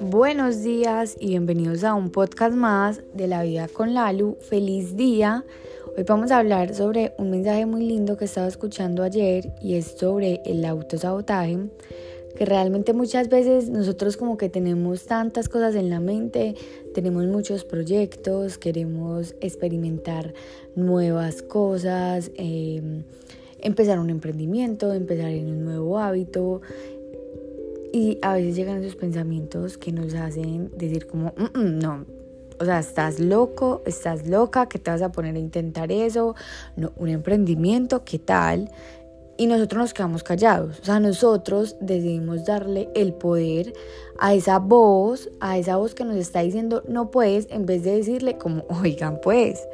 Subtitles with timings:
[0.00, 4.36] Buenos días y bienvenidos a un podcast más de la vida con Lalu.
[4.40, 5.44] Feliz día.
[5.96, 9.96] Hoy vamos a hablar sobre un mensaje muy lindo que estaba escuchando ayer y es
[9.98, 11.58] sobre el autosabotaje
[12.36, 16.54] que realmente muchas veces nosotros como que tenemos tantas cosas en la mente,
[16.94, 20.34] tenemos muchos proyectos, queremos experimentar
[20.74, 23.04] nuevas cosas, em,
[23.66, 26.62] empezar un emprendimiento, empezar en un nuevo hábito.
[27.92, 32.06] Y a veces llegan esos pensamientos que nos hacen decir como, no,
[32.58, 36.34] o sea, estás loco, estás loca, que te vas a poner a intentar eso,
[36.76, 38.70] no, un emprendimiento, ¿qué tal?
[39.38, 43.74] Y nosotros nos quedamos callados, o sea, nosotros decidimos darle el poder
[44.18, 47.96] a esa voz, a esa voz que nos está diciendo no puedes, en vez de
[47.96, 49.66] decirle como, oigan pues,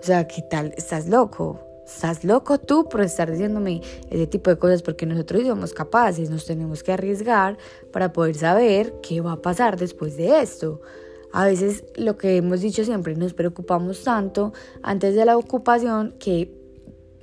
[0.00, 0.74] o sea, ¿qué tal?
[0.76, 5.72] Estás loco, estás loco tú por estar diciéndome ese tipo de cosas porque nosotros somos
[5.72, 7.58] capaces, nos tenemos que arriesgar
[7.92, 10.80] para poder saber qué va a pasar después de esto.
[11.32, 16.52] A veces lo que hemos dicho siempre, nos preocupamos tanto antes de la ocupación que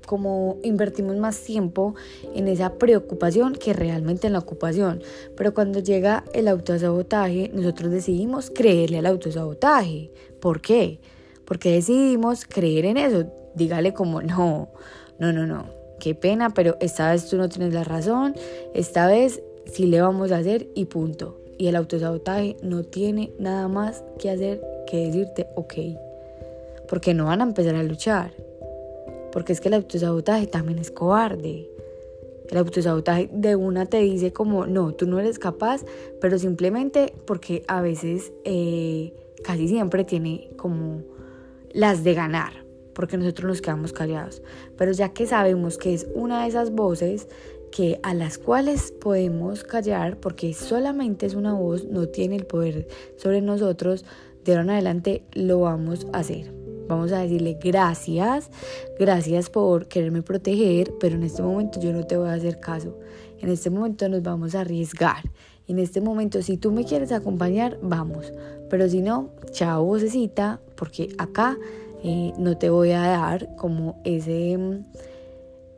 [0.05, 1.95] como invertimos más tiempo
[2.35, 5.01] en esa preocupación que realmente en la ocupación.
[5.37, 10.11] Pero cuando llega el autosabotaje, nosotros decidimos creerle al autosabotaje.
[10.41, 10.99] ¿Por qué?
[11.45, 14.69] Porque decidimos creer en eso dígale como, no,
[15.19, 15.65] no, no, no,
[15.99, 18.35] qué pena, pero esta vez tú no tienes la razón,
[18.73, 21.37] esta vez sí le vamos a hacer y punto.
[21.57, 25.73] Y el autosabotaje no tiene nada más que hacer que decirte, ok,
[26.89, 28.33] porque no van a empezar a luchar.
[29.31, 31.69] Porque es que el autosabotaje también es cobarde.
[32.49, 35.85] El autosabotaje de una te dice como, no, tú no eres capaz,
[36.19, 39.13] pero simplemente porque a veces, eh,
[39.43, 41.03] casi siempre tiene como
[41.71, 42.60] las de ganar
[42.93, 44.41] porque nosotros nos quedamos callados.
[44.77, 47.27] Pero ya que sabemos que es una de esas voces
[47.71, 52.87] que a las cuales podemos callar porque solamente es una voz, no tiene el poder
[53.15, 54.05] sobre nosotros,
[54.43, 56.53] de ahora en adelante lo vamos a hacer.
[56.87, 58.49] Vamos a decirle gracias,
[58.99, 62.97] gracias por quererme proteger, pero en este momento yo no te voy a hacer caso.
[63.39, 65.23] En este momento nos vamos a arriesgar.
[65.67, 68.33] En este momento, si tú me quieres acompañar, vamos.
[68.69, 71.57] Pero si no, chao vocecita, porque acá
[72.03, 74.57] no te voy a dar como ese,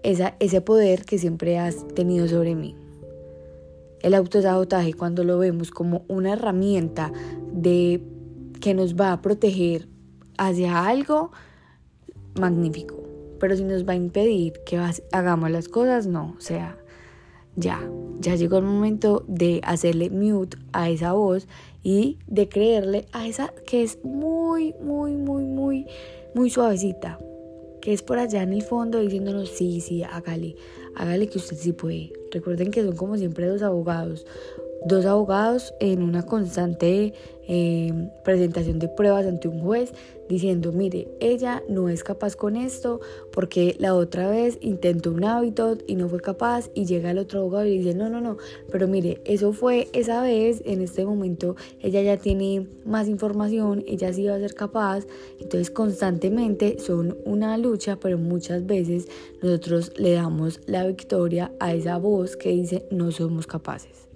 [0.04, 2.76] esa, ese poder que siempre has tenido sobre mí.
[4.02, 7.12] El autosabotaje cuando lo vemos como una herramienta
[7.52, 8.02] de
[8.60, 9.88] que nos va a proteger
[10.38, 11.32] hacia algo
[12.40, 13.02] magnífico,
[13.40, 14.80] pero si nos va a impedir que
[15.12, 16.78] hagamos las cosas, no, o sea,
[17.56, 17.80] ya,
[18.20, 21.48] ya llegó el momento de hacerle mute a esa voz
[21.84, 25.86] y de creerle a esa que es muy, muy, muy, muy,
[26.34, 27.20] muy suavecita,
[27.82, 30.56] que es por allá en el fondo diciéndonos, sí, sí, hágale,
[30.96, 32.14] hágale que usted sí puede.
[32.32, 34.26] Recuerden que son como siempre dos abogados,
[34.86, 37.14] dos abogados en una constante
[37.46, 39.92] eh, presentación de pruebas ante un juez
[40.30, 43.02] diciendo, mire, ella no es capaz con esto
[43.34, 47.42] porque la otra vez intentó un hábito y no fue capaz y llega el otro
[47.42, 48.38] abogado y dice, no, no, no,
[48.72, 54.14] pero mire, eso fue esa vez, en este momento ella ya tiene más información, ella
[54.14, 55.06] sí va a ser capaz,
[55.40, 59.08] entonces constantemente son una lucha, pero muchas veces
[59.42, 64.13] nosotros le damos la victoria a esa voz que dice, no somos capaces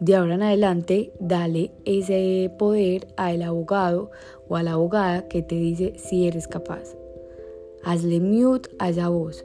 [0.00, 4.10] de ahora en adelante dale ese poder al abogado
[4.48, 6.96] o a la abogada que te dice si eres capaz.
[7.84, 9.44] Hazle mute a esa voz.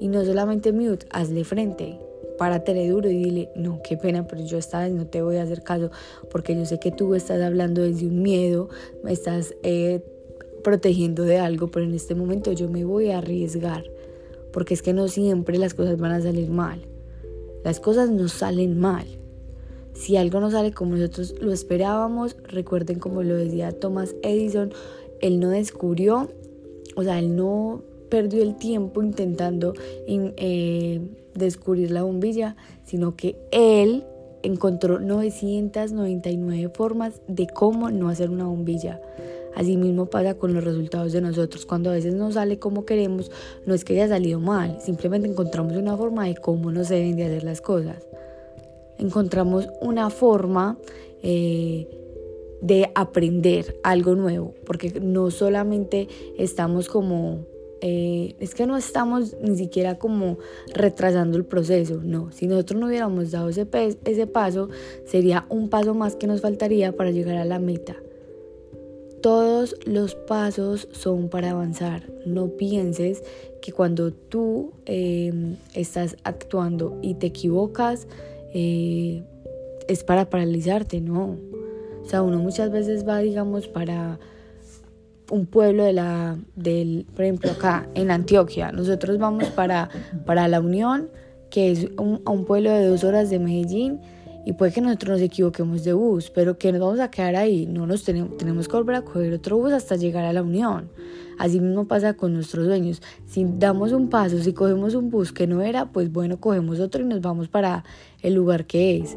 [0.00, 2.00] Y no solamente mute, hazle frente.
[2.36, 5.42] Párate duro y dile, no, qué pena, pero yo esta vez no te voy a
[5.42, 5.90] hacer caso
[6.30, 8.70] porque yo sé que tú estás hablando desde un miedo,
[9.04, 10.00] me estás eh,
[10.64, 13.84] protegiendo de algo, pero en este momento yo me voy a arriesgar
[14.52, 16.80] porque es que no siempre las cosas van a salir mal.
[17.62, 19.19] Las cosas no salen mal
[19.94, 24.72] si algo no sale como nosotros lo esperábamos, recuerden como lo decía Thomas Edison,
[25.20, 26.30] él no descubrió,
[26.96, 29.74] o sea, él no perdió el tiempo intentando
[30.06, 31.00] eh,
[31.34, 34.04] descubrir la bombilla, sino que él
[34.42, 39.00] encontró 999 formas de cómo no hacer una bombilla.
[39.54, 41.66] Así mismo pasa con los resultados de nosotros.
[41.66, 43.30] Cuando a veces no sale como queremos,
[43.66, 47.16] no es que haya salido mal, simplemente encontramos una forma de cómo no se deben
[47.16, 48.09] de hacer las cosas
[49.00, 50.78] encontramos una forma
[51.22, 51.88] eh,
[52.60, 57.46] de aprender algo nuevo, porque no solamente estamos como,
[57.80, 60.38] eh, es que no estamos ni siquiera como
[60.74, 63.66] retrasando el proceso, no, si nosotros no hubiéramos dado ese,
[64.04, 64.68] ese paso,
[65.06, 67.96] sería un paso más que nos faltaría para llegar a la meta.
[69.22, 72.10] todos los pasos son para avanzar.
[72.24, 73.22] No pienses
[73.60, 78.06] que cuando tú em, estás actuando y te equivocas,
[78.52, 79.22] eh,
[79.88, 81.36] es para paralizarte, no.
[82.02, 84.18] O sea, uno muchas veces va, digamos, para
[85.30, 88.72] un pueblo de la, del, por ejemplo, acá en Antioquia.
[88.72, 89.88] Nosotros vamos para,
[90.26, 91.08] para La Unión,
[91.50, 94.00] que es un, un pueblo de dos horas de Medellín
[94.44, 97.66] y puede que nosotros nos equivoquemos de bus, pero que nos vamos a quedar ahí,
[97.66, 100.90] no nos tenemos, tenemos que volver a coger otro bus hasta llegar a la unión.
[101.38, 103.00] Así mismo pasa con nuestros sueños.
[103.26, 107.02] Si damos un paso, si cogemos un bus que no era, pues bueno, cogemos otro
[107.02, 107.84] y nos vamos para
[108.22, 109.16] el lugar que es.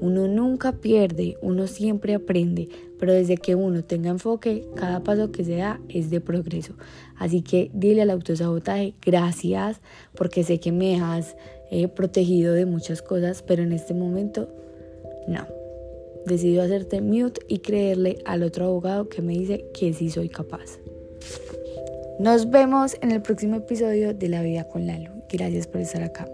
[0.00, 2.68] Uno nunca pierde, uno siempre aprende,
[2.98, 6.74] pero desde que uno tenga enfoque, cada paso que se da es de progreso.
[7.16, 9.80] Así que dile al autosabotaje gracias
[10.14, 11.36] porque sé que me has
[11.70, 14.48] eh, protegido de muchas cosas, pero en este momento
[15.26, 15.46] no.
[16.26, 20.78] Decido hacerte mute y creerle al otro abogado que me dice que sí soy capaz.
[22.18, 25.10] Nos vemos en el próximo episodio de La Vida con Lalu.
[25.28, 26.26] Gracias por estar acá.